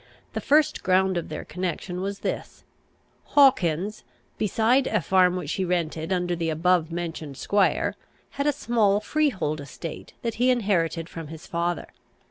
[0.33, 2.63] The first ground of their connection was this:
[3.37, 4.03] Hawkins,
[4.39, 7.93] beside a farm which he rented under the above mentioned squire,
[8.31, 11.85] had a small freehold estate that he inherited from his father.